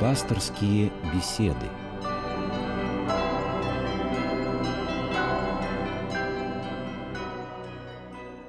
[0.00, 1.66] Пасторские беседы.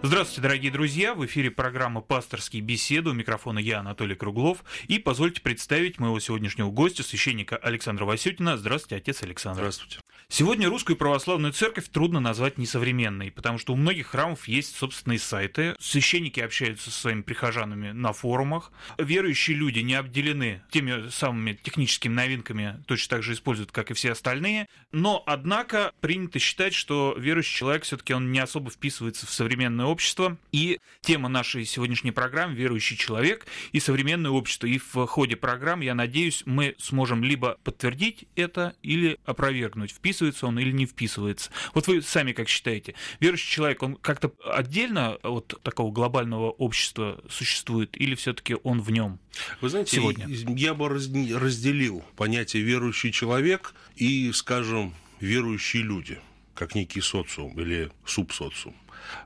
[0.08, 1.14] Здравствуйте, дорогие друзья!
[1.14, 3.10] В эфире программа «Пасторские беседы».
[3.10, 4.64] У микрофона я, Анатолий Круглов.
[4.88, 8.56] И позвольте представить моего сегодняшнего гостя, священника Александра Васютина.
[8.56, 9.58] Здравствуйте, отец Александр.
[9.60, 10.00] Здравствуйте.
[10.30, 15.76] Сегодня русскую православную церковь трудно назвать несовременной, потому что у многих храмов есть собственные сайты,
[15.80, 22.84] священники общаются со своими прихожанами на форумах, верующие люди не обделены теми самыми техническими новинками,
[22.88, 27.84] точно так же используют, как и все остальные, но, однако, принято считать, что верующий человек
[27.84, 29.97] все таки он не особо вписывается в современное общество,
[30.52, 35.96] и тема нашей сегодняшней программы «Верующий человек и современное общество», и в ходе программы, я
[35.96, 41.52] надеюсь, мы сможем либо подтвердить это, или опровергнуть, вписывается он или не вписывается.
[41.74, 48.00] Вот вы сами как считаете, верующий человек, он как-то отдельно от такого глобального общества существует
[48.00, 49.20] или все-таки он в нем?
[49.62, 50.28] Вы знаете, сегодня?
[50.28, 56.20] я бы разделил понятие верующий человек и, скажем, верующие люди,
[56.54, 58.76] как некий социум или субсоциум.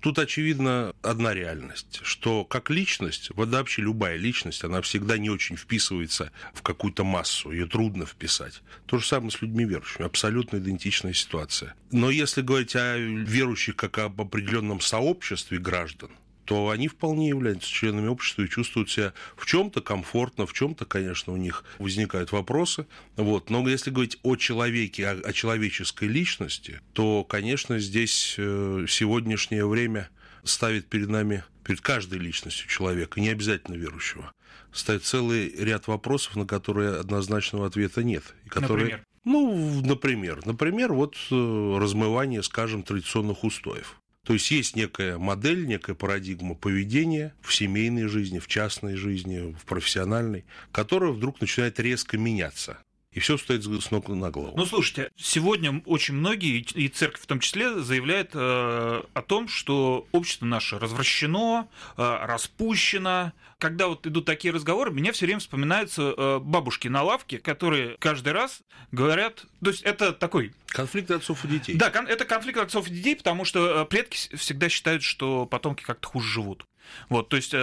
[0.02, 6.31] Тут, очевидно, одна реальность, что как личность, вообще любая личность, она всегда не очень вписывается
[6.53, 8.61] в какую-то массу, ее трудно вписать.
[8.86, 11.75] То же самое с людьми верующими, абсолютно идентичная ситуация.
[11.91, 16.11] Но если говорить о верующих как об определенном сообществе граждан,
[16.52, 21.31] то они вполне являются членами общества и чувствуют себя в чем-то комфортно, в чем-то, конечно,
[21.31, 22.88] у них возникают вопросы.
[23.16, 23.49] Вот.
[23.49, 30.09] Но если говорить о человеке, о, о человеческой личности, то, конечно, здесь э, сегодняшнее время
[30.44, 34.33] ставит перед нами, перед каждой личностью человека, не обязательно верующего,
[34.73, 38.25] ставит целый ряд вопросов, на которые однозначного ответа нет.
[38.44, 39.05] И которые, например?
[39.23, 44.00] Ну, например, например, вот э, размывание, скажем, традиционных устоев.
[44.25, 49.66] То есть есть некая модель, некая парадигма поведения в семейной жизни, в частной жизни, в
[49.66, 52.78] профессиональной, которая вдруг начинает резко меняться
[53.11, 54.53] и все стоит с ног на голову.
[54.55, 58.38] Ну, слушайте, сегодня очень многие, и церковь в том числе, заявляет э,
[59.13, 61.67] о том, что общество наше развращено,
[61.97, 63.33] э, распущено.
[63.57, 68.33] Когда вот идут такие разговоры, мне все время вспоминаются э, бабушки на лавке, которые каждый
[68.33, 68.61] раз
[68.91, 70.53] говорят, то есть это такой...
[70.67, 71.75] Конфликт отцов и детей.
[71.75, 76.07] Да, это конфликт отцов и детей, потому что э, предки всегда считают, что потомки как-то
[76.07, 76.66] хуже живут.
[77.09, 77.58] Вот, то есть э,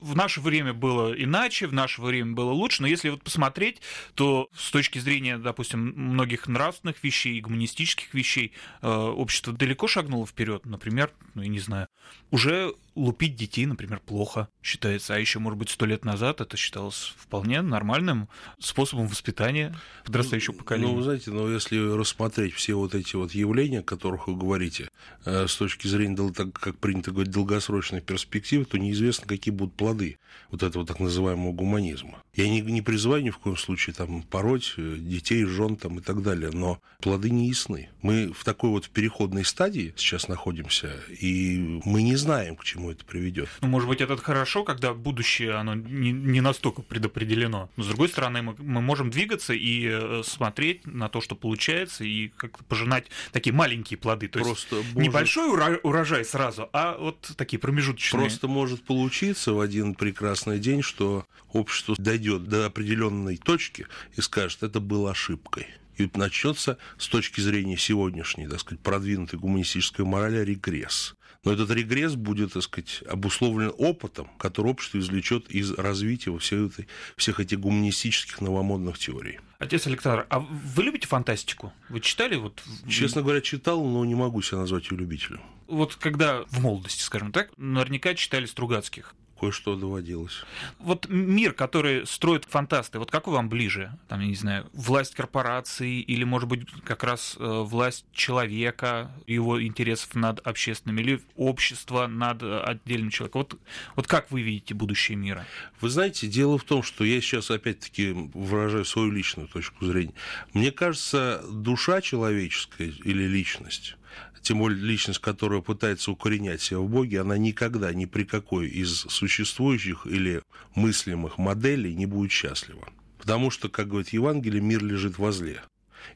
[0.00, 3.80] в наше время было иначе, в наше время было лучше, но если вот посмотреть,
[4.14, 10.66] то с точки зрения, допустим, многих нравственных вещей, гуманистических вещей, э, общество далеко шагнуло вперед.
[10.66, 11.88] Например, ну я не знаю,
[12.30, 17.14] уже лупить детей, например, плохо считается, а еще, может быть, сто лет назад это считалось
[17.16, 18.28] вполне нормальным
[18.58, 20.88] способом воспитания подрастающего ну, поколения.
[20.88, 24.88] Ну, вы знаете, но если рассмотреть все вот эти вот явления, о которых вы говорите,
[25.24, 30.18] э, с точки зрения, как принято говорить, долгосрочной перспективы, то неизвестно, какие будут плоды
[30.50, 32.22] вот этого так называемого гуманизма.
[32.34, 36.02] Я не, не призываю ни в коем случае там пороть э, детей, жен там и
[36.02, 37.90] так далее, но плоды не ясны.
[38.02, 43.04] Мы в такой вот переходной стадии сейчас находимся, и мы не знаем, к чему это
[43.04, 43.48] приведет.
[43.60, 47.70] Ну, может быть, это хорошо, когда будущее, оно не, не настолько предопределено.
[47.76, 52.04] Но, с другой стороны, мы, мы можем двигаться и э, смотреть на то, что получается,
[52.04, 54.28] и как-то пожинать такие маленькие плоды.
[54.28, 55.08] То Просто есть может...
[55.08, 58.20] небольшой урожай сразу, а вот такие промежуточные.
[58.22, 63.86] Просто может получиться в один прекрасный день, что общество дойдет до определенной точки
[64.16, 65.66] и скажет, это было ошибкой.
[65.96, 71.14] И начнется с точки зрения сегодняшней, так сказать, продвинутой гуманистической морали регресс.
[71.44, 76.88] Но этот регресс будет, так сказать, обусловлен опытом, который общество извлечет из развития всех, этой,
[77.16, 79.40] всех этих гуманистических новомодных теорий.
[79.58, 81.72] Отец Александр, а вы любите фантастику?
[81.90, 82.36] Вы читали?
[82.36, 82.62] Вот...
[82.88, 85.40] Честно говоря, читал, но не могу себя назвать ее любителем.
[85.66, 90.42] Вот когда в молодости, скажем так, наверняка читали Стругацких кое-что доводилось.
[90.78, 93.92] Вот мир, который строят фантасты, вот какой вам ближе?
[94.08, 99.62] Там, я не знаю, власть корпорации или, может быть, как раз э, власть человека, его
[99.62, 103.42] интересов над общественным, или общество над э, отдельным человеком?
[103.42, 103.60] Вот,
[103.96, 105.46] вот как вы видите будущее мира?
[105.80, 110.14] Вы знаете, дело в том, что я сейчас опять-таки выражаю свою личную точку зрения.
[110.52, 113.96] Мне кажется, душа человеческая или личность
[114.44, 118.90] тем более личность, которая пытается укоренять себя в Боге, она никогда ни при какой из
[118.90, 120.42] существующих или
[120.74, 122.86] мыслимых моделей не будет счастлива.
[123.18, 125.62] Потому что, как говорит Евангелие, мир лежит возле.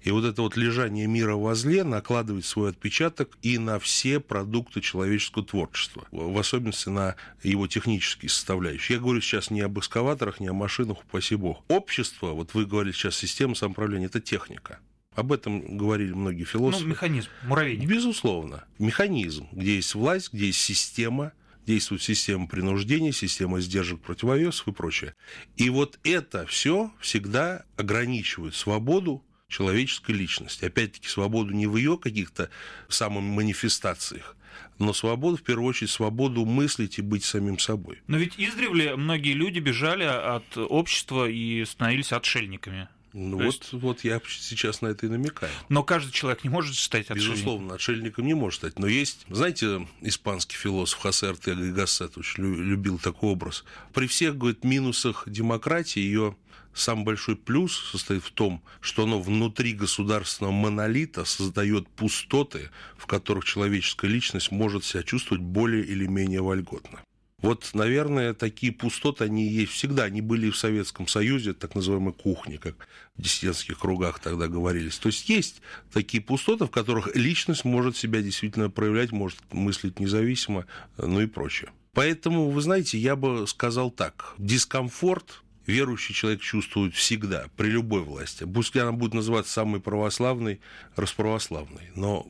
[0.02, 5.44] И вот это вот лежание мира возле накладывает свой отпечаток и на все продукты человеческого
[5.46, 8.96] творчества, в особенности на его технические составляющие.
[8.96, 11.64] Я говорю сейчас не об экскаваторах, не о машинах, упаси бог.
[11.68, 14.80] Общество, вот вы говорили сейчас, система самоуправления, это техника.
[15.18, 16.84] Об этом говорили многие философы.
[16.84, 17.88] Ну, механизм, муравейник.
[17.88, 18.64] Безусловно.
[18.78, 21.32] Механизм, где есть власть, где есть система,
[21.66, 25.16] действует система принуждения, система сдержек противовесов и прочее.
[25.56, 30.66] И вот это все всегда ограничивает свободу человеческой личности.
[30.66, 32.48] Опять-таки, свободу не в ее каких-то
[32.88, 34.36] самых манифестациях,
[34.78, 38.02] но свободу, в первую очередь, свободу мыслить и быть самим собой.
[38.06, 42.88] Но ведь издревле многие люди бежали от общества и становились отшельниками.
[43.12, 43.72] Ну вот, есть...
[43.72, 45.52] вот я сейчас на это и намекаю.
[45.68, 47.34] Но каждый человек не может стать отшельником.
[47.34, 48.78] Безусловно, отшельником не может стать.
[48.78, 53.64] Но есть, знаете, испанский философ Хосе Артега и Гассет очень любил такой образ.
[53.94, 56.36] При всех, говорит, минусах демократии ее
[56.74, 63.44] самый большой плюс состоит в том, что оно внутри государственного монолита создает пустоты, в которых
[63.44, 67.00] человеческая личность может себя чувствовать более или менее вольготно.
[67.40, 70.04] Вот, наверное, такие пустоты, они есть всегда.
[70.04, 72.74] Они были в Советском Союзе, так называемой кухни, как
[73.16, 74.98] в диссидентских кругах тогда говорились.
[74.98, 75.62] То есть есть
[75.92, 81.70] такие пустоты, в которых личность может себя действительно проявлять, может мыслить независимо, ну и прочее.
[81.92, 84.34] Поэтому, вы знаете, я бы сказал так.
[84.38, 88.44] Дискомфорт верующий человек чувствует всегда, при любой власти.
[88.44, 90.60] Пусть она будет называться самой православной,
[90.96, 91.90] расправославной.
[91.94, 92.26] Но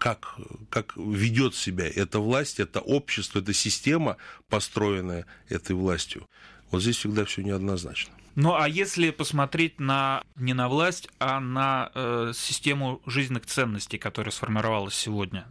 [0.00, 0.36] как,
[0.70, 4.16] как ведет себя эта власть, это общество, эта система,
[4.48, 6.26] построенная этой властью.
[6.70, 8.14] Вот здесь всегда все неоднозначно.
[8.34, 14.32] Ну а если посмотреть на не на власть, а на э, систему жизненных ценностей, которая
[14.32, 15.46] сформировалась сегодня,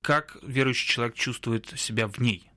[0.00, 2.50] как верующий человек чувствует себя в ней?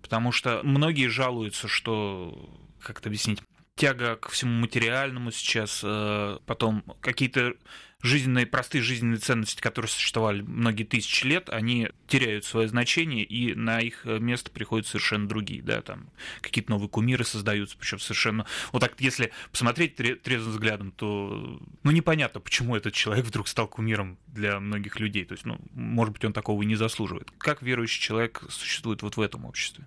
[0.00, 2.48] Потому что многие жалуются, что
[2.80, 3.42] как это объяснить,
[3.74, 7.52] тяга к всему материальному сейчас, э, потом какие-то
[8.02, 13.80] жизненные, простые жизненные ценности, которые существовали многие тысячи лет, они теряют свое значение, и на
[13.80, 16.08] их место приходят совершенно другие, да, там
[16.40, 18.46] какие-то новые кумиры создаются, причем совершенно...
[18.72, 24.18] Вот так, если посмотреть трезвым взглядом, то, ну, непонятно, почему этот человек вдруг стал кумиром
[24.28, 27.30] для многих людей, то есть, ну, может быть, он такого и не заслуживает.
[27.38, 29.86] Как верующий человек существует вот в этом обществе?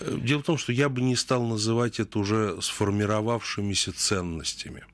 [0.00, 4.84] Дело в том, что я бы не стал называть это уже сформировавшимися ценностями.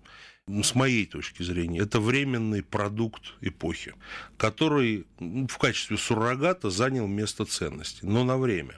[0.65, 3.95] С моей точки зрения, это временный продукт эпохи,
[4.37, 8.75] который в качестве суррогата занял место ценности, но на время.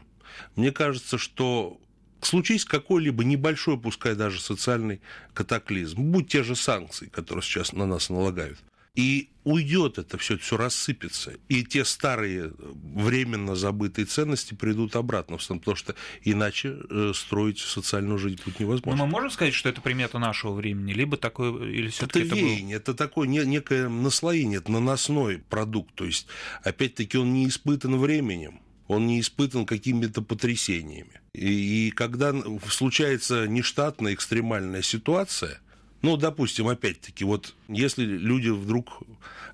[0.54, 1.80] Мне кажется, что
[2.20, 5.00] случись какой-либо небольшой, пускай даже социальный
[5.32, 8.58] катаклизм, будь те же санкции, которые сейчас на нас налагают,
[8.94, 11.32] и уйдет это все, все рассыпется.
[11.48, 18.40] И те старые временно забытые ценности придут обратно, потому что иначе э, строить социальную жизнь
[18.44, 18.98] будет невозможно.
[18.98, 22.76] Но мы можем сказать, что это примета нашего времени, либо такое, или все это веяние,
[22.76, 22.94] это, был...
[22.94, 25.94] это такое некое наслоение, это наносной продукт.
[25.94, 26.26] То есть,
[26.62, 31.22] опять-таки, он не испытан временем он не испытан какими-то потрясениями.
[31.32, 32.34] И, и когда
[32.68, 35.60] случается нештатная экстремальная ситуация–
[36.02, 39.02] ну, допустим, опять-таки, вот если люди вдруг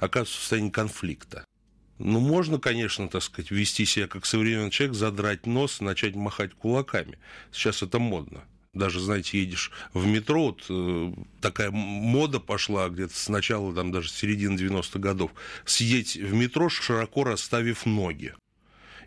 [0.01, 1.45] оказываются в состоянии конфликта,
[1.99, 7.19] ну, можно, конечно, так сказать, вести себя как современный человек, задрать нос, начать махать кулаками.
[7.53, 8.45] Сейчас это модно.
[8.73, 14.09] Даже, знаете, едешь в метро, вот э, такая мода пошла где-то с начала, там, даже
[14.11, 15.33] середины 90-х годов,
[15.65, 18.35] сидеть в метро, широко расставив ноги.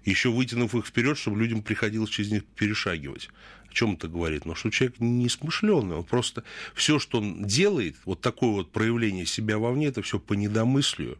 [0.06, 3.30] Еще вытянув их вперед, чтобы людям приходилось через них перешагивать.
[3.70, 4.46] О чем это говорит?
[4.46, 6.44] Ну, что человек не смышленый, он просто
[6.74, 11.18] все, что он делает, вот такое вот проявление себя вовне, это все по недомыслию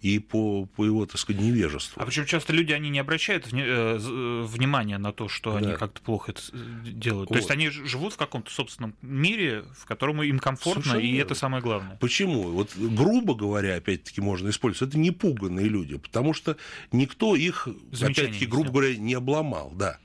[0.00, 2.00] и по, по его, так сказать, невежеству.
[2.00, 5.58] А причем часто люди, они не обращают э, э внимания на то, что да.
[5.58, 6.42] они как-то плохо это
[6.84, 7.30] делают.
[7.30, 7.34] Вот.
[7.34, 11.26] То есть они живут в каком-то собственном мире, в котором им комфортно, Совершенно и верно.
[11.26, 11.96] это самое главное.
[12.00, 12.42] Почему?
[12.50, 16.56] Вот грубо говоря, опять-таки можно использовать, это непуганные люди, потому что
[16.92, 19.98] никто их, опять-таки, грубо говоря, не обломал, да.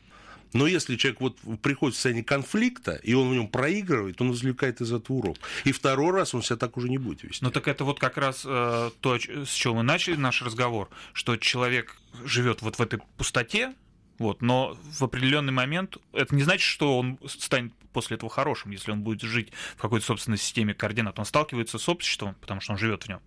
[0.53, 4.81] Но если человек вот приходит в состояние конфликта, и он в нем проигрывает, он извлекает
[4.81, 5.37] из этого урок.
[5.63, 7.43] И второй раз он себя так уже не будет вести.
[7.43, 11.37] Ну так это вот как раз э, то, с чего мы начали наш разговор, что
[11.37, 13.73] человек живет вот в этой пустоте,
[14.17, 18.91] вот, но в определенный момент это не значит, что он станет после этого хорошим, если
[18.91, 21.17] он будет жить в какой-то собственной системе координат.
[21.19, 23.21] Он сталкивается с обществом, потому что он живет в нем.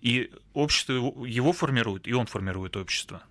[0.00, 3.22] И общество его формирует, и он формирует общество.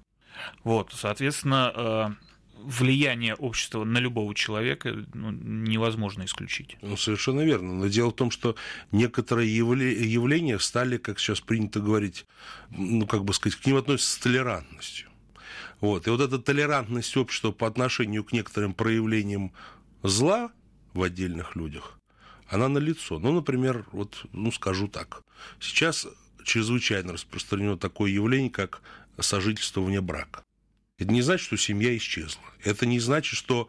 [0.64, 6.78] Вот, соответственно, э, влияние общества на любого человека ну, невозможно исключить.
[6.82, 7.74] Ну, совершенно верно.
[7.74, 8.56] Но дело в том, что
[8.92, 12.26] некоторые явления стали, как сейчас принято говорить,
[12.70, 15.10] ну, как бы сказать, к ним относятся с толерантностью.
[15.80, 16.08] Вот.
[16.08, 19.52] И вот эта толерантность общества по отношению к некоторым проявлениям
[20.04, 20.52] зла
[20.94, 21.98] в отдельных людях,
[22.48, 23.18] она налицо.
[23.20, 25.24] Ну, например, вот, ну, скажу так.
[25.60, 26.08] Сейчас
[26.44, 28.82] чрезвычайно распространено такое явление, как
[29.20, 30.44] сожительство вне брака.
[31.02, 32.44] Это не значит, что семья исчезла.
[32.64, 33.68] Это не значит, что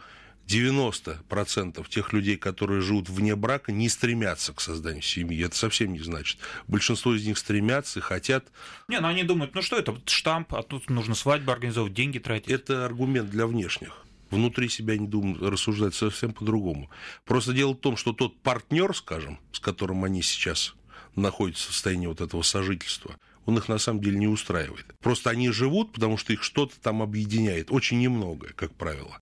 [0.49, 5.43] 90% тех людей, которые живут вне брака, не стремятся к созданию семьи.
[5.43, 6.39] Это совсем не значит.
[6.67, 8.49] Большинство из них стремятся и хотят...
[8.89, 12.51] Не, ну они думают, ну что это, штамп, а тут нужно свадьбу организовывать, деньги тратить.
[12.51, 14.05] Это аргумент для внешних.
[14.31, 16.91] Внутри себя не думают рассуждать совсем по-другому.
[17.25, 20.75] Просто дело в том, что тот партнер, скажем, с которым они сейчас
[21.17, 24.87] находятся в состоянии вот этого сожительства, он их на самом деле не устраивает.
[25.01, 27.71] Просто они живут, потому что их что-то там объединяет.
[27.71, 29.19] Очень немногое, как правило.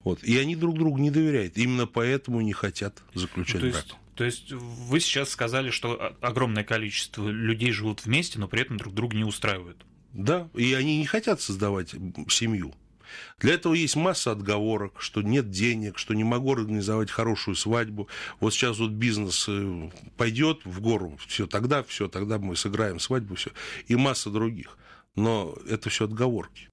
[0.00, 0.22] Вот.
[0.22, 1.58] И они друг другу не доверяют.
[1.58, 3.82] Именно поэтому не хотят заключать то брак.
[3.84, 8.76] Есть, то есть вы сейчас сказали, что огромное количество людей живут вместе, но при этом
[8.76, 9.84] друг друга не устраивают.
[10.12, 11.94] Да, и они не хотят создавать
[12.28, 12.72] семью.
[13.38, 18.08] Для этого есть масса отговорок, что нет денег, что не могу организовать хорошую свадьбу.
[18.40, 23.34] Вот сейчас вот бизнес э, пойдет в гору, все тогда, все тогда мы сыграем свадьбу,
[23.34, 23.50] все
[23.86, 24.78] и масса других.
[25.14, 26.68] Но это все отговорки.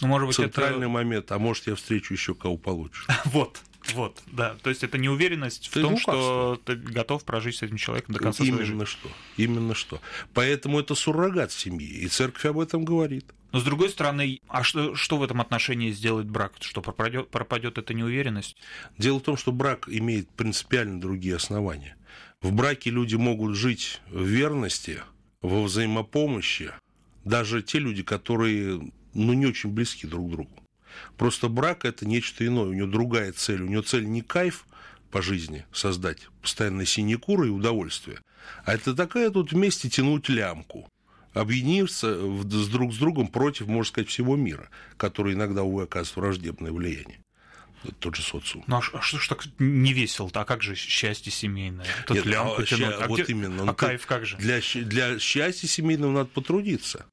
[0.00, 0.88] Ну, может быть, Центральный это...
[0.88, 3.04] момент, а может, я встречу еще кого получше.
[3.24, 3.60] Вот,
[3.94, 4.56] вот, да.
[4.62, 8.44] То есть это неуверенность в том, что ты готов прожить с этим человеком до конца
[8.44, 8.84] Именно своей жизни.
[8.84, 9.08] Что.
[9.36, 10.00] Именно что.
[10.34, 13.26] Поэтому это суррогат семьи, и церковь об этом говорит.
[13.52, 16.54] Но с другой стороны, а что, что в этом отношении сделает брак?
[16.60, 18.56] Что пропадет, пропадет эта неуверенность?
[18.96, 21.96] Дело в том, что брак имеет принципиально другие основания.
[22.40, 25.00] В браке люди могут жить в верности,
[25.42, 26.72] во взаимопомощи,
[27.24, 28.80] даже те люди, которые
[29.14, 30.61] ну, не очень близки друг к другу.
[31.16, 33.62] Просто брак– это нечто иное, у него другая цель.
[33.62, 34.66] У него цель не кайф
[35.10, 38.18] по жизни создать, постоянно синекуры и удовольствие,
[38.64, 40.88] а это такая тут вместе тянуть лямку
[41.34, 46.72] объединиться с друг с другом против, можно сказать, всего мира, который иногда, увы, оказывает враждебное
[46.72, 47.22] влияние
[47.98, 48.64] тот же социум.
[48.66, 50.40] Ну а что ж так не весело-то?
[50.40, 51.86] А как же счастье семейное?
[52.06, 52.94] Тут Нет, лямку а, тянуть.
[53.00, 53.32] А, вот где...
[53.32, 53.62] именно.
[53.62, 54.36] А ну, кайф как же?
[54.36, 57.06] Для, для счастья семейного надо потрудиться.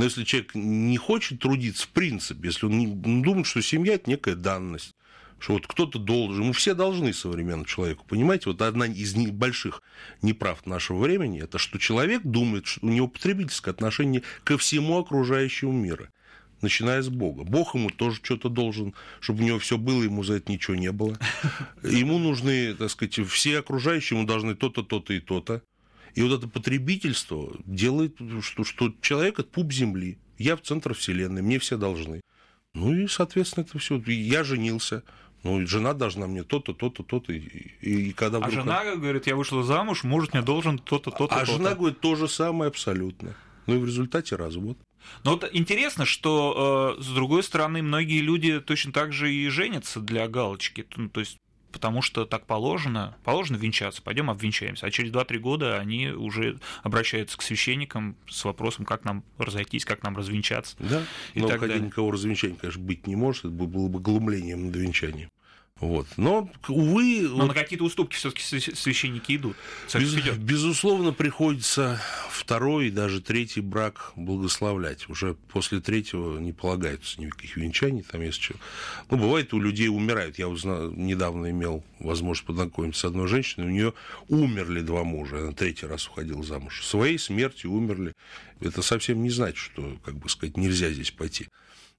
[0.00, 4.34] Но если человек не хочет трудиться, в принципе, если он, думает, что семья– это некая
[4.34, 4.94] данность,
[5.38, 9.82] что вот кто-то должен, мы все должны современному человеку, понимаете, вот одна из больших
[10.22, 15.72] неправд нашего времени, это что человек думает, что у него потребительское отношение ко всему окружающему
[15.72, 16.08] миру
[16.62, 17.44] начиная с Бога.
[17.44, 20.92] Бог ему тоже что-то должен, чтобы у него все было, ему за это ничего не
[20.92, 21.18] было.
[21.82, 25.62] Ему нужны, так сказать, все окружающие ему должны то-то, то-то и то-то.
[26.14, 30.18] И вот это потребительство делает, что, что человек– это пуп земли.
[30.38, 32.20] Я в центр вселенной, мне все должны.
[32.74, 33.98] Ну и, соответственно, это все.
[34.06, 35.02] Я женился,
[35.42, 37.32] ну, жена должна мне то-то, то-то, то-то.
[37.32, 37.40] И,
[37.80, 41.52] и когда а жена говорит, я вышла замуж, муж мне должен то-то, то-то, А то-то.
[41.52, 43.34] жена говорит то же самое абсолютно.
[43.66, 44.78] Ну и в результате развод.
[45.24, 50.00] Но вот интересно, что э, с другой стороны многие люди точно так же и женятся
[50.00, 50.86] для галочки.
[50.96, 51.38] Ну, то есть
[51.72, 54.86] потому что так положено, положено венчаться, пойдем обвенчаемся.
[54.86, 60.02] А через 2-3 года они уже обращаются к священникам с вопросом, как нам разойтись, как
[60.02, 60.76] нам развенчаться.
[60.78, 61.02] Да,
[61.34, 61.80] и но так далее.
[61.80, 65.28] никого развенчания, конечно, быть не может, это было бы глумлением над венчанием.
[65.80, 66.06] Вот.
[66.18, 67.22] Но, увы...
[67.22, 67.48] Но вот...
[67.48, 69.56] на какие-то уступки все таки священники идут.
[69.94, 75.08] Без, безусловно, приходится второй и даже третий брак благословлять.
[75.08, 78.54] Уже после третьего не полагается никаких венчаний, там есть что.
[79.10, 80.38] Ну, бывает, у людей умирают.
[80.38, 83.94] Я узнал, недавно имел возможность познакомиться с одной женщиной, у нее
[84.28, 86.84] умерли два мужа, она третий раз уходила замуж.
[86.84, 88.12] Своей смертью умерли.
[88.60, 91.48] Это совсем не значит, что, как бы сказать, нельзя здесь пойти.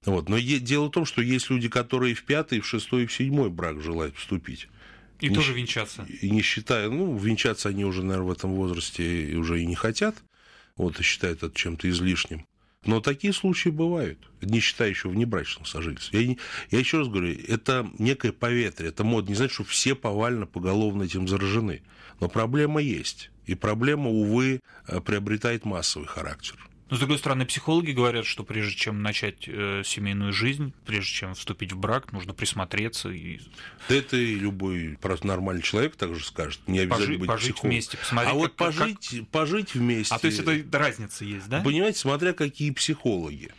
[0.06, 0.30] Вот.
[0.30, 3.50] Но дело в том, что есть люди, которые в пятый, в шестой и в седьмой
[3.50, 4.68] брак желают вступить.
[5.20, 6.08] И не, тоже венчаться.
[6.22, 10.16] И не считая, ну, венчаться они уже, наверное, в этом возрасте уже и не хотят,
[10.76, 12.48] вот, и считают это чем-то излишним.
[12.84, 16.18] Но такие случаи бывают, не считая еще внебрачного сожительства.
[16.18, 16.36] Я,
[16.72, 19.30] я еще раз говорю, это некое поветрие, это мод.
[19.30, 21.84] Не значит, что все повально, поголовно этим заражены.
[22.20, 23.30] Но проблема есть.
[23.46, 24.62] И проблема, увы,
[25.06, 26.56] приобретает массовый характер.
[26.92, 31.36] Но, с другой стороны, психологи говорят, что прежде чем начать э, семейную жизнь, прежде чем
[31.36, 33.10] вступить в брак, нужно присмотреться.
[33.10, 33.40] И...
[33.88, 36.60] Да это и любой просто нормальный человек также скажет.
[36.68, 37.72] Не обязательно Пожи, быть пожить психологом.
[37.72, 38.32] вместе, посмотреть.
[38.34, 39.28] А вот как, пожить, как...
[39.30, 40.14] пожить вместе...
[40.14, 41.62] А то есть это разница есть, да?
[41.62, 43.54] Понимаете, смотря какие психологи.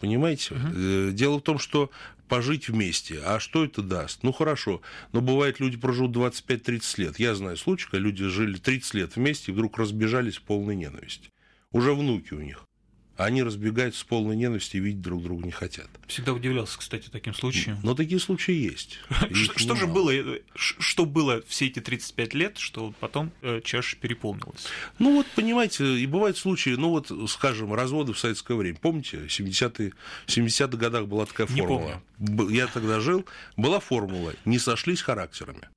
[0.00, 0.54] Понимаете?
[0.54, 1.12] Угу.
[1.12, 1.90] Дело в том, что
[2.26, 3.20] пожить вместе.
[3.22, 4.22] А что это даст?
[4.22, 4.80] Ну, хорошо.
[5.12, 7.18] Но бывает, люди проживут 25-30 лет.
[7.18, 11.28] Я знаю случай, когда люди жили 30 лет вместе и вдруг разбежались в полной ненависти.
[11.70, 12.64] Уже внуки у них
[13.18, 15.88] они разбегаются с полной ненавистью и видеть друг друга не хотят.
[16.06, 17.78] Всегда удивлялся, кстати, таким случаям.
[17.82, 19.00] Но такие случаи есть.
[19.56, 24.66] Что же было, э, что было все эти 35 лет, что потом э, чаша переполнилась?
[25.00, 28.78] Ну вот, понимаете, и бывают случаи, ну вот, скажем, разводы в советское время.
[28.80, 29.92] Помните, в 70-е
[30.26, 32.00] 70 годах была такая формула.
[32.50, 35.68] Я тогда жил, была формула «не сошлись характерами».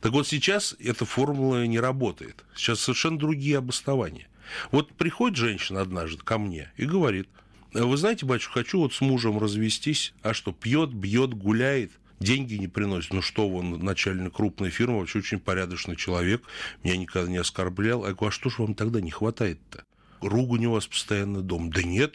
[0.00, 2.44] Так вот сейчас эта формула не работает.
[2.54, 4.28] Сейчас совершенно другие обоснования.
[4.70, 7.28] Вот приходит женщина однажды ко мне и говорит,
[7.72, 12.68] вы знаете, батюшка, хочу вот с мужем развестись, а что, пьет, бьет, гуляет, деньги не
[12.68, 13.12] приносит.
[13.12, 16.42] Ну что, он начальник крупной фирмы, вообще очень порядочный человек,
[16.82, 18.06] меня никогда не оскорблял.
[18.06, 19.84] Я говорю, а что же вам тогда не хватает-то?
[20.20, 21.70] Ругань у вас постоянно дом.
[21.70, 22.14] Да нет.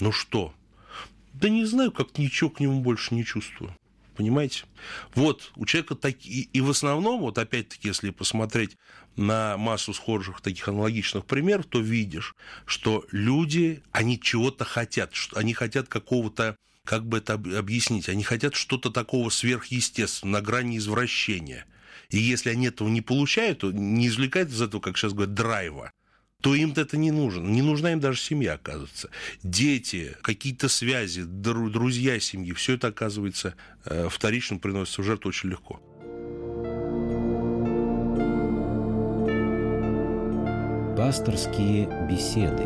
[0.00, 0.52] Ну что?
[1.32, 3.74] Да не знаю, как ничего к нему больше не чувствую.
[4.16, 4.64] Понимаете?
[5.14, 6.44] Вот, у человека такие...
[6.44, 8.76] И в основном, вот опять-таки, если посмотреть
[9.16, 15.52] на массу схожих таких аналогичных примеров, то видишь, что люди, они чего-то хотят, что они
[15.54, 21.66] хотят какого-то как бы это объяснить, они хотят что-то такого сверхъестественного, на грани извращения.
[22.10, 25.92] И если они этого не получают, то не извлекают из этого, как сейчас говорят, драйва,
[26.46, 27.44] то им-то это не нужно.
[27.44, 29.10] Не нужна им даже семья, оказывается.
[29.42, 35.80] Дети, какие-то связи, друзья семьи, все это, оказывается, э, вторично приносится в жертву очень легко.
[40.96, 42.62] Пасторские беседы.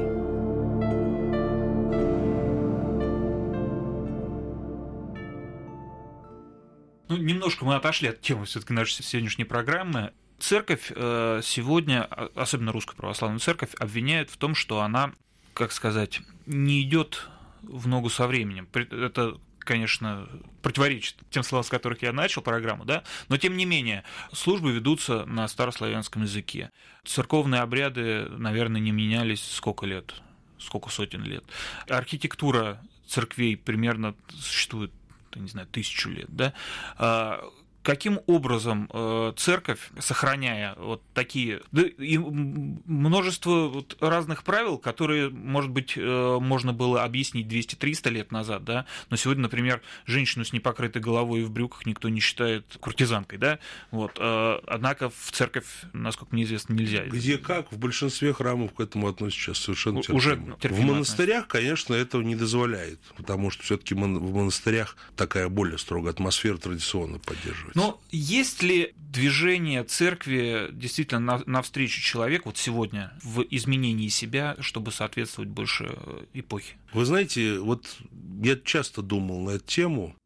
[7.09, 10.13] Ну, немножко мы отошли от темы все-таки нашей сегодняшней программы.
[10.41, 15.13] Церковь э, сегодня, а, особенно русская православная церковь, обвиняет в том, что она,
[15.55, 17.29] как сказать, не идет
[17.63, 18.69] в ногу со временем.
[18.73, 20.29] Это конечно,
[20.63, 25.27] противоречит тем словам, с которых я начал программу, да, но тем не менее, службы ведутся
[25.27, 26.71] на старославянском языке.
[27.05, 30.15] Церковные обряды, наверное, не менялись сколько лет,
[30.59, 31.45] сколько сотен лет.
[31.89, 34.91] Архитектура церквей примерно существует
[35.37, 36.53] не знаю, тысячу лет, да,
[36.97, 37.49] а,
[37.83, 45.71] каким образом э, церковь, сохраняя вот такие да, и множество вот разных правил, которые, может
[45.71, 51.01] быть, э, можно было объяснить 200-300 лет назад, да, но сегодня, например, женщину с непокрытой
[51.01, 53.59] головой и в брюках никто не считает куртизанкой, да,
[53.91, 57.05] вот, э, однако в церковь, насколько мне известно, нельзя.
[57.05, 60.19] Где как, в большинстве храмов к этому относятся сейчас совершенно терпимо.
[60.19, 61.59] Уже терпимо В монастырях, относится.
[61.59, 67.19] конечно, этого не дозволяет, потому что все таки в монастырях такая более строгая атмосфера традиционно
[67.19, 67.77] поддерживается происходит.
[67.77, 75.51] Но есть ли движение церкви действительно навстречу человеку вот сегодня в изменении себя, чтобы соответствовать
[75.51, 76.77] больше э, эпохе?
[76.93, 77.87] Вы знаете, вот
[78.43, 80.17] я часто думал на эту тему,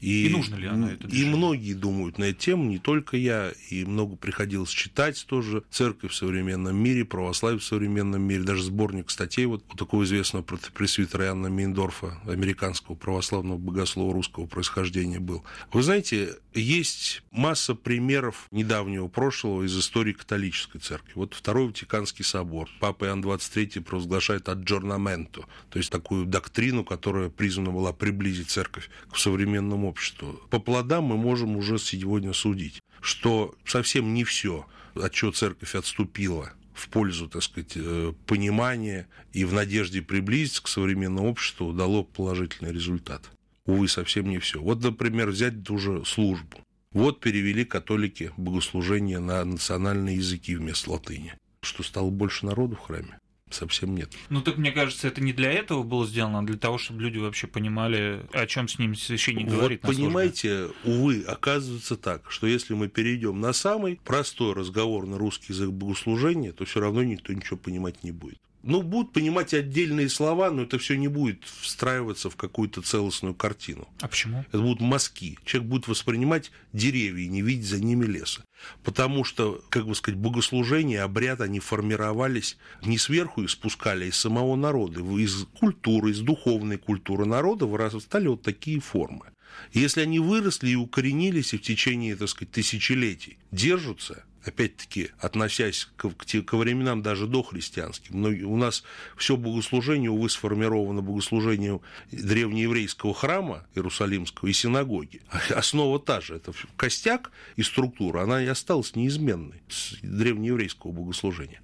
[0.00, 1.32] и, и нужно ли оно это движение?
[1.32, 6.12] И многие думают на эту тему, не только я, и много приходилось читать тоже «Церковь
[6.12, 11.26] в современном мире», «Православие в современном мире», даже сборник статей вот у такого известного пресвитера
[11.26, 15.42] Иоанна Мейндорфа, американского православного богослова русского происхождения был.
[15.72, 21.12] Вы знаете, есть масса примеров недавнего прошлого из истории католической церкви.
[21.14, 22.68] Вот Второй Ватиканский собор.
[22.80, 29.16] Папа Иоанн XXIII провозглашает аджорнаменто, то есть такую доктрину, которая призвана была приблизить церковь к
[29.16, 30.40] современному обществу.
[30.50, 36.52] По плодам мы можем уже сегодня судить, что совсем не все, от чего церковь отступила
[36.74, 42.72] в пользу, так сказать, э, понимания и в надежде приблизиться к современному обществу дало положительный
[42.72, 43.30] результат.
[43.66, 44.60] Увы, совсем не все.
[44.60, 46.58] Вот, например, взять ту же службу.
[46.92, 51.34] Вот перевели католики богослужение на национальные языки вместо латыни.
[51.62, 53.18] Что стало больше народу в храме?
[53.54, 54.12] совсем нет.
[54.30, 57.18] Ну так мне кажется, это не для этого было сделано, а для того, чтобы люди
[57.18, 59.80] вообще понимали, о чем с ним священник вот говорит.
[59.80, 65.70] Понимаете, увы, оказывается так, что если мы перейдем на самый простой разговор на русский язык
[65.70, 70.62] богослужения, то все равно никто ничего понимать не будет ну, будут понимать отдельные слова, но
[70.62, 73.88] это все не будет встраиваться в какую-то целостную картину.
[74.00, 74.44] А почему?
[74.48, 75.38] Это будут мазки.
[75.44, 78.42] Человек будет воспринимать деревья и не видеть за ними леса.
[78.82, 84.16] Потому что, как бы сказать, богослужения, обряд, они формировались не сверху и спускали, а из
[84.16, 85.00] самого народа.
[85.00, 89.26] Из культуры, из духовной культуры народа вырастали вот такие формы.
[89.72, 96.10] Если они выросли и укоренились и в течение, так сказать, тысячелетий держатся, опять-таки, относясь к,
[96.10, 98.20] к, к временам даже дохристианским.
[98.20, 98.84] Но у нас
[99.16, 105.22] все богослужение, увы, сформировано богослужением древнееврейского храма Иерусалимского и синагоги.
[105.50, 111.60] Основа та же, это костяк и структура, она и осталась неизменной с древнееврейского богослужения.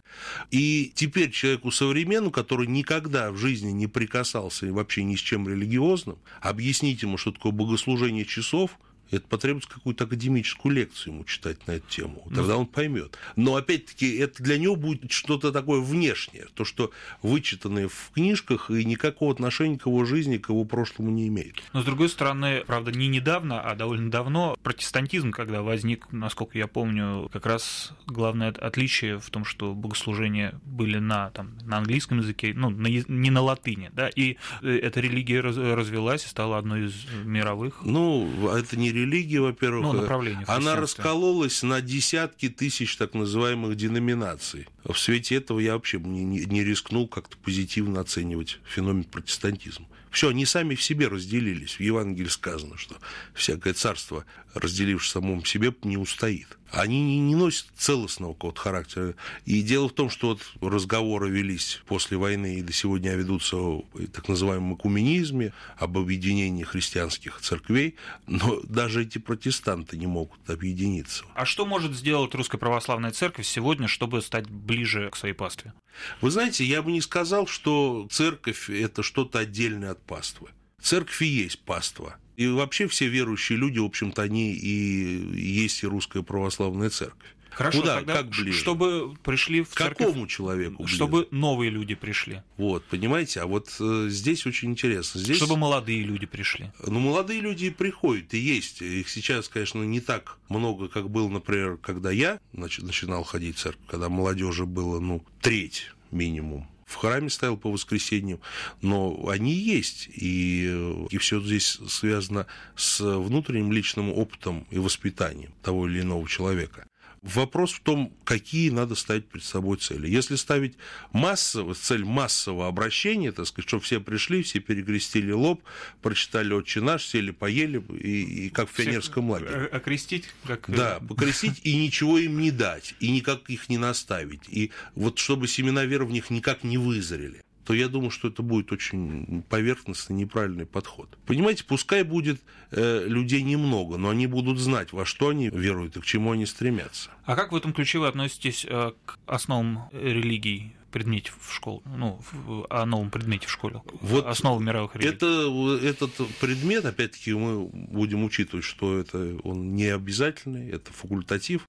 [0.50, 6.18] И теперь человеку современному, который никогда в жизни не прикасался вообще ни с чем религиозным,
[6.40, 8.72] объяснить ему, что такое богослужение часов–
[9.10, 12.22] это потребуется какую-то академическую лекцию ему читать на эту тему.
[12.26, 13.18] Ну, Тогда он поймет.
[13.36, 16.90] Но опять-таки это для него будет что-то такое внешнее, то, что
[17.22, 21.62] вычитанное в книжках и никакого отношения к его жизни, к его прошлому не имеет.
[21.72, 26.66] Но с другой стороны, правда, не недавно, а довольно давно протестантизм, когда возник, насколько я
[26.66, 32.52] помню, как раз главное отличие в том, что богослужения были на, там, на английском языке,
[32.54, 37.06] ну, на, не на латыни, да, и э, эта религия развелась и стала одной из
[37.24, 37.82] мировых.
[37.84, 44.66] Ну, это не религия, во-первых, ну, направление она раскололась на десятки тысяч так называемых деноминаций.
[44.84, 49.86] В свете этого я вообще не, не рискнул как-то позитивно оценивать феномен протестантизма.
[50.10, 51.76] Все, они сами в себе разделились.
[51.76, 52.96] В Евангелии сказано, что
[53.32, 59.14] всякое царство, разделившись самому себе, не устоит они не, не носят целостного какого-то характера.
[59.44, 63.84] И дело в том, что вот разговоры велись после войны и до сегодня ведутся о
[64.12, 71.24] так называемом экуменизме, об объединении христианских церквей, но даже эти протестанты не могут объединиться.
[71.34, 75.72] А что может сделать Русская Православная Церковь сегодня, чтобы стать ближе к своей пастве?
[76.20, 80.50] Вы знаете, я бы не сказал, что церковь– это что-то отдельное от паствы.
[80.80, 82.16] Церковь и есть паства.
[82.40, 87.28] И вообще все верующие люди, в общем-то, они и есть и русская православная церковь.
[87.50, 88.58] Хорошо, Куда, тогда как ближе?
[88.58, 90.06] чтобы пришли в церковь...
[90.06, 90.96] Какому человеку ближе?
[90.96, 92.40] Чтобы новые люди пришли.
[92.56, 95.20] Вот, понимаете, а вот э, здесь очень интересно.
[95.20, 95.36] Здесь...
[95.36, 96.72] Чтобы молодые люди пришли.
[96.86, 98.80] Ну, молодые люди приходят, и есть.
[98.80, 103.84] Их сейчас, конечно, не так много, как было, например, когда я начинал ходить в церковь,
[103.86, 108.40] когда молодежи было, ну, треть минимум в храме стоял по воскресеньям,
[108.82, 115.86] но они есть, и, и все здесь связано с внутренним личным опытом и воспитанием того
[115.86, 116.89] или иного человека.
[117.22, 120.08] Вопрос в том, какие надо ставить перед собой цели.
[120.08, 120.76] Если ставить
[121.12, 125.62] массово, цель массового обращения, так сказать, чтобы все пришли, все перекрестили лоб,
[126.00, 129.66] прочитали «Отче наш», сели, поели, и, и как в пионерском лагере.
[129.66, 130.28] Окрестить?
[130.44, 130.64] Как...
[130.68, 134.48] Да, покрестить и ничего им не дать, и никак их не наставить.
[134.48, 138.42] И вот чтобы семена веры в них никак не вызрели то я думаю, что это
[138.42, 141.16] будет очень поверхностный, неправильный подход.
[141.24, 142.40] Понимаете, пускай будет
[142.72, 146.46] э, людей немного, но они будут знать, во что они веруют и к чему они
[146.46, 147.10] стремятся.
[147.24, 152.20] А как в этом ключе вы относитесь э, к основам религий предмете в школе, ну,
[152.68, 155.14] о новом предмете в школе, вот основы мировых религий.
[155.14, 161.68] Это, этот предмет, опять-таки, мы будем учитывать, что это он не обязательный, это факультатив.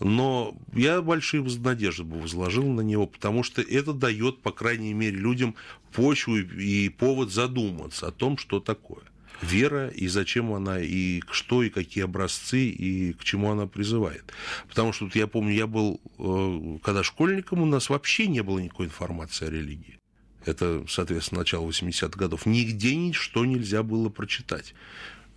[0.00, 5.16] Но я большие надежды бы возложил на него, потому что это дает, по крайней мере,
[5.16, 5.54] людям
[5.92, 9.02] почву и повод задуматься о том, что такое
[9.40, 14.32] вера и зачем она, и что, и какие образцы, и к чему она призывает.
[14.68, 18.58] Потому что вот я помню, я был, э, когда школьником, у нас вообще не было
[18.58, 19.98] никакой информации о религии.
[20.44, 22.46] Это, соответственно, начало 80-х годов.
[22.46, 24.74] Нигде ничто нельзя было прочитать.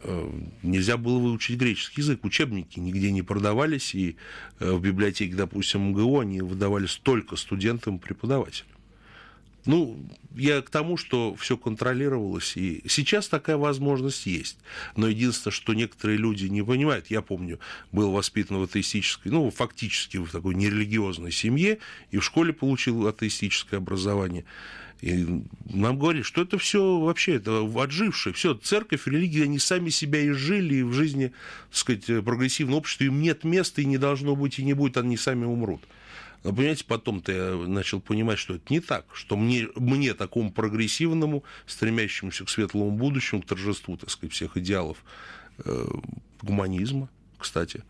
[0.04, 0.30] Э,
[0.62, 4.16] нельзя было выучить греческий язык, учебники нигде не продавались, и
[4.60, 8.77] э, в библиотеке, допустим, МГУ они выдавались только студентам и преподавателям.
[9.68, 10.00] Ну,
[10.34, 14.58] я к тому, что все контролировалось, и сейчас такая возможность есть.
[14.96, 17.60] Но единственное, что некоторые люди не понимают, я помню,
[17.92, 21.80] был воспитан в атеистической, ну, фактически в такой нерелигиозной семье,
[22.12, 24.46] и в школе получил атеистическое образование.
[25.02, 30.22] И нам говорили, что это все вообще это отжившее, все, церковь, религия, они сами себя
[30.22, 31.34] и жили, и в жизни,
[31.70, 35.18] так сказать, прогрессивного общества им нет места, и не должно быть, и не будет, они
[35.18, 35.82] сами умрут.
[36.44, 41.44] Но, понимаете, потом-то я начал понимать, что это не так, что мне, мне такому прогрессивному,
[41.66, 45.04] стремящемуся к светлому будущему, к торжеству, так сказать, всех идеалов
[45.66, 45.88] э,
[46.42, 47.84] гуманизма, кстати,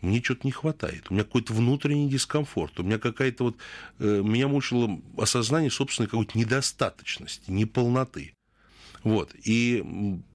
[0.00, 1.06] мне что-то не хватает.
[1.08, 2.78] У меня какой-то внутренний дискомфорт.
[2.80, 3.56] У меня какая-то вот...
[4.00, 8.34] Э, меня мучило осознание собственной какой-то недостаточности, неполноты.
[9.04, 9.34] Вот.
[9.44, 9.84] И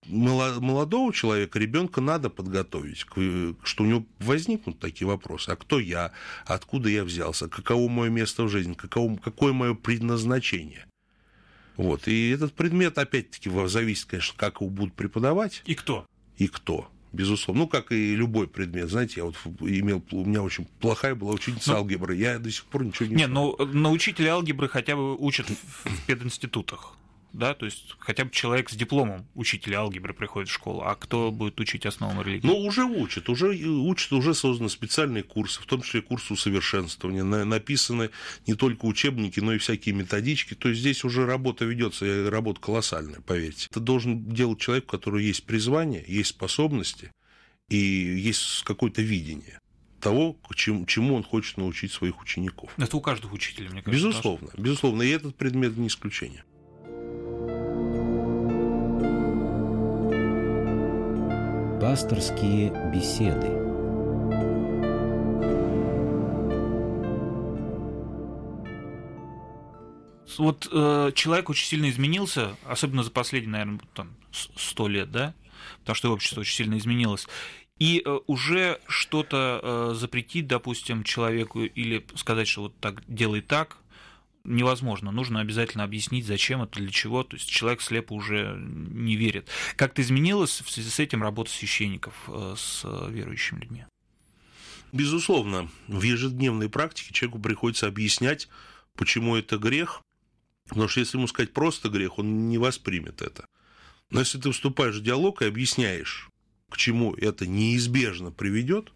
[0.06, 5.49] молодого человека, ребенка надо подготовить, что у него возникнут такие вопросы.
[5.49, 6.12] А кто я?
[6.45, 7.47] Откуда я взялся?
[7.47, 8.73] Каково мое место в жизни?
[8.73, 10.86] Каково, какое мое предназначение?
[11.77, 12.08] Вот.
[12.08, 15.62] И этот предмет, опять-таки, зависит, конечно, как его будут преподавать.
[15.65, 16.06] И кто?
[16.38, 17.63] И кто безусловно.
[17.63, 18.89] Ну, как и любой предмет.
[18.89, 22.15] Знаете, я вот имел, у меня очень плохая была ученица ну, алгебры.
[22.15, 26.06] Я до сих пор ничего не Не, ну, на учителя алгебры хотя бы учат в
[26.06, 26.95] пединститутах
[27.38, 31.32] да, то есть хотя бы человек с дипломом учителя алгебры приходит в школу, а кто
[31.32, 32.47] будет учить основам религии?
[32.47, 38.10] Ну, уже учат, уже учат, уже созданы специальные курсы, в том числе курсы усовершенствования, написаны
[38.47, 43.21] не только учебники, но и всякие методички, то есть здесь уже работа ведется, работа колоссальная,
[43.21, 43.67] поверьте.
[43.69, 47.12] Это должен делать человек, у которого есть призвание, есть способности
[47.69, 49.60] и есть какое-то видение
[50.00, 52.71] того, чему, чему он хочет научить своих учеников.
[52.78, 54.08] Это у каждого учителя, мне кажется.
[54.08, 56.43] Безусловно, безусловно, и этот предмет не исключение.
[61.79, 63.49] Пасторские беседы.
[70.39, 75.35] Вот э, человек очень сильно изменился, особенно за последние, наверное, там, сто лет, да,
[75.81, 77.27] потому что общество очень сильно изменилось.
[77.77, 83.77] И э, уже что-то э, запретить, допустим, человеку или сказать, что вот так делай так,
[84.47, 85.12] невозможно.
[85.12, 87.23] Нужно обязательно объяснить, зачем это, для чего.
[87.23, 89.49] То есть человек слепо уже не верит.
[89.75, 93.86] Как-то изменилась в связи с этим работа священников э, с верующими людьми?
[94.91, 98.47] Безусловно, в ежедневной практике человеку приходится объяснять,
[98.95, 100.01] почему это грех,
[100.67, 103.47] Потому что если ему сказать просто грех, он не воспримет это.
[104.10, 106.29] Но если ты вступаешь в диалог и объясняешь,
[106.69, 108.91] к чему это неизбежно приведет,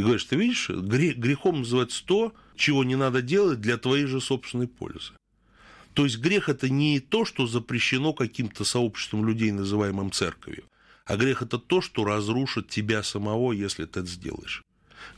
[0.00, 4.66] и говоришь, ты видишь, грехом называется то, чего не надо делать для твоей же собственной
[4.66, 5.12] пользы.
[5.92, 10.64] То есть грех это не то, что запрещено каким-то сообществом людей, называемым церковью,
[11.04, 14.62] а грех это то, что разрушит тебя самого, если ты это сделаешь.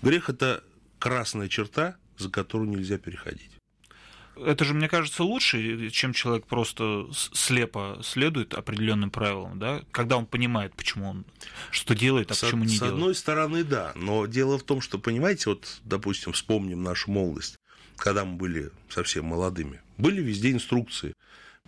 [0.02, 0.64] Грех это
[0.98, 3.50] красная черта, за которую нельзя переходить.
[4.36, 10.26] Это же, мне кажется, лучше, чем человек просто слепо следует определенным правилам, да, когда он
[10.26, 11.24] понимает, почему он
[11.70, 12.92] что делает, а с, почему не с делает.
[12.92, 17.56] С одной стороны, да, но дело в том, что, понимаете, вот, допустим, вспомним нашу молодость,
[17.96, 21.14] когда мы были совсем молодыми, были везде инструкции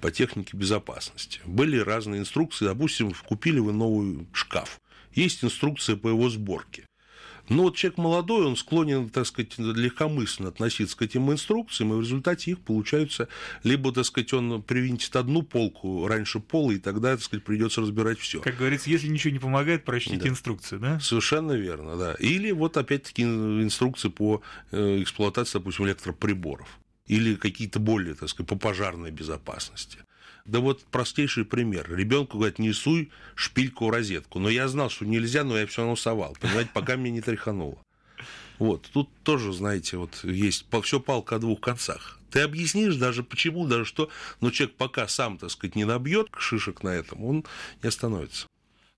[0.01, 1.41] по технике безопасности.
[1.45, 4.81] Были разные инструкции, допустим, купили вы новый шкаф.
[5.13, 6.87] Есть инструкция по его сборке.
[7.49, 12.01] Но вот человек молодой, он склонен, так сказать, легкомысленно относиться к этим инструкциям, и в
[12.01, 13.29] результате их получаются,
[13.63, 18.19] либо, так сказать, он привинтит одну полку раньше пола, и тогда, так сказать, придется разбирать
[18.19, 18.41] все.
[18.41, 20.29] Как говорится, если ничего не помогает, прочтите да.
[20.29, 21.01] инструкцию, да?
[21.01, 22.15] Совершенно верно, да.
[22.19, 28.57] Или вот опять-таки инструкции по э, эксплуатации, допустим, электроприборов или какие-то более, так сказать, по
[28.57, 29.99] пожарной безопасности.
[30.45, 31.95] Да вот простейший пример.
[31.95, 34.39] Ребенку говорят, не суй шпильку в розетку.
[34.39, 36.37] Но я знал, что нельзя, но я все равно совал.
[36.41, 37.79] Понимаете, пока мне не тряхануло.
[38.59, 42.21] Вот, тут тоже, знаете, вот есть все палка о двух концах.
[42.31, 44.11] Ты объяснишь даже почему, даже что,
[44.41, 47.45] но человек пока сам, так сказать, не набьет шишек на этом, он
[47.83, 48.47] не остановится.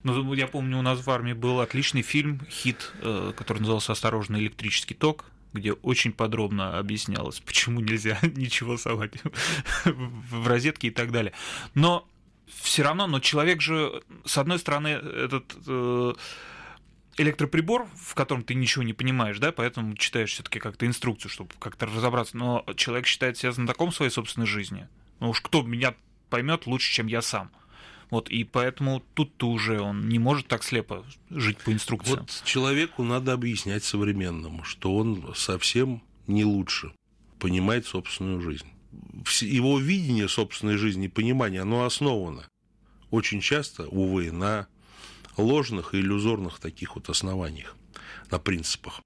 [0.02, 4.40] Ну, я помню, у нас в армии был отличный фильм, хит, э, который назывался «Осторожный
[4.40, 5.24] электрический ток»,
[5.56, 9.12] где очень подробно объяснялось, почему нельзя ничего совать
[9.84, 11.32] в розетки и так далее.
[11.74, 12.06] Но
[12.46, 16.14] все равно, но человек же, с одной стороны, этот э,
[17.16, 21.86] электроприбор, в котором ты ничего не понимаешь, да, поэтому читаешь все-таки как-то инструкцию, чтобы как-то
[21.86, 22.36] разобраться.
[22.36, 24.88] Но человек считает себя знатоком своей собственной жизни.
[25.20, 25.94] Ну уж кто меня
[26.30, 27.50] поймет лучше, чем я сам.
[28.10, 32.20] Вот, и поэтому тут-то уже он не может так слепо жить по инструкциям.
[32.20, 36.92] Вот человеку надо объяснять современному, что он совсем не лучше
[37.38, 38.66] понимает собственную жизнь.
[39.40, 42.48] Его видение собственной жизни, понимание, оно основано
[43.10, 44.68] очень часто, увы, на
[45.36, 47.76] ложных и иллюзорных таких вот основаниях,
[48.30, 49.00] на принципах.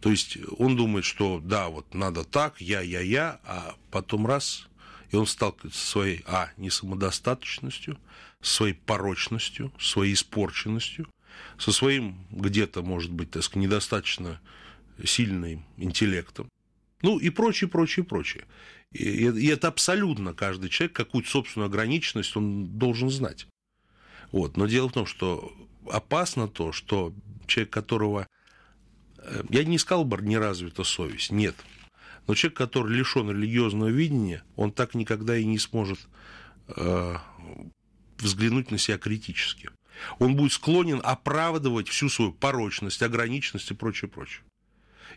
[0.00, 4.68] То есть он думает, что да, вот надо так, я, я, я, а потом раз,
[5.14, 7.98] и он сталкивается со своей, а, несамодостаточностью,
[8.40, 11.08] своей порочностью, своей испорченностью,
[11.56, 14.40] со своим где-то, может быть, так сказать, недостаточно
[15.04, 16.48] сильным интеллектом,
[17.02, 18.44] ну и прочее, прочее, прочее.
[18.90, 23.46] И, и это абсолютно каждый человек, какую-то собственную ограниченность он должен знать.
[24.32, 24.56] Вот.
[24.56, 25.52] Но дело в том, что
[25.88, 27.14] опасно то, что
[27.46, 28.26] человек, которого...
[29.18, 31.54] Э, я не сказал бы, не развита совесть, нет.
[32.26, 36.00] Но человек, который лишен религиозного видения, он так никогда и не сможет
[36.68, 37.16] э,
[38.18, 39.70] взглянуть на себя критически.
[40.18, 44.42] Он будет склонен оправдывать всю свою порочность, ограниченность и прочее, прочее.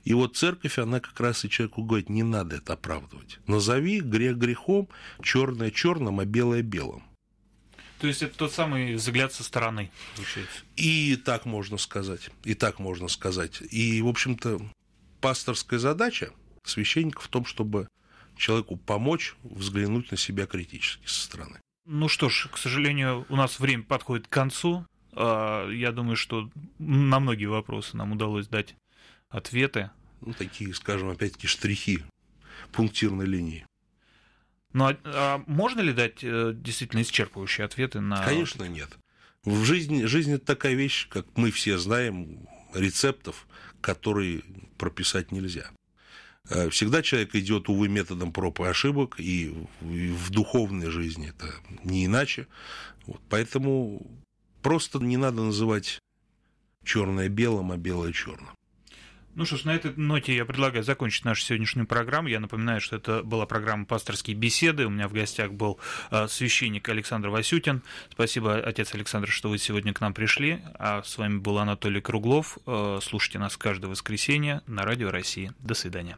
[0.04, 3.40] И вот церковь, она как раз и человеку говорит, не надо это оправдывать.
[3.48, 4.90] Назови грех грехом,
[5.24, 7.04] черное черным, а белое белым.
[8.00, 10.60] То есть это тот самый взгляд со стороны, получается.
[10.76, 12.30] И так можно сказать.
[12.44, 13.62] И так можно сказать.
[13.72, 14.62] И, в общем-то,
[15.20, 16.32] пасторская задача
[16.70, 17.88] священника в том, чтобы
[18.36, 21.60] человеку помочь взглянуть на себя критически со стороны.
[21.86, 24.86] Ну что ж, к сожалению, у нас время подходит к концу.
[25.14, 26.50] А, я думаю, что
[26.80, 28.76] на многие вопросы нам удалось дать
[29.30, 29.92] ответы.
[30.22, 32.04] Ну, такие, скажем, опять-таки штрихи
[32.72, 33.66] пунктирной линии.
[34.74, 38.24] Ну, а, а можно ли дать э, действительно исчерпывающие ответы на...
[38.24, 38.98] Конечно, нет.
[39.44, 43.48] В жизни, жизнь это такая вещь, как мы все знаем, рецептов,
[43.80, 44.44] которые
[44.78, 45.72] прописать нельзя.
[46.50, 52.06] Э, всегда человек идет, увы, методом проб и ошибок, и в духовной жизни это не
[52.06, 52.48] иначе.
[53.06, 54.06] Вот, поэтому
[54.62, 56.00] просто не надо называть
[56.84, 58.50] черное белым, а белое черным.
[59.36, 62.28] Ну что ж, на этой ноте я предлагаю закончить нашу сегодняшнюю программу.
[62.28, 64.88] Я напоминаю, что это была программа «Пасторские беседы».
[64.88, 65.80] У меня в гостях был
[66.10, 67.84] э, священник Александр Васютин.
[68.10, 70.64] Спасибо, отец Александр, что вы сегодня к нам пришли.
[70.80, 72.58] А с вами был Анатолий Круглов.
[72.66, 75.52] Э, слушайте нас каждое воскресенье на Радио России.
[75.60, 76.18] До свидания.